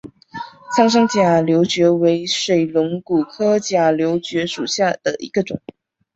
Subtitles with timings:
[0.75, 5.61] 苍山假瘤蕨为水龙骨科假瘤蕨属下的一个种。